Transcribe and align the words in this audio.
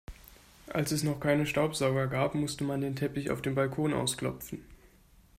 Als 0.65 0.91
es 0.91 1.03
noch 1.03 1.19
keine 1.19 1.45
Staubsauger 1.45 2.07
gab, 2.07 2.33
musste 2.33 2.63
man 2.63 2.81
den 2.81 2.95
Teppich 2.95 3.29
auf 3.29 3.43
dem 3.43 3.53
Balkon 3.53 3.93
ausklopfen. 3.93 4.65